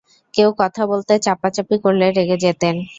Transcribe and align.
কেউ 0.33 0.49
কথা 0.59 0.83
বলতে 0.85 1.13
চাপাচাপি 1.19 1.75
করলে 1.83 2.05
রেগে 2.11 2.37
যেতেন। 2.37 2.75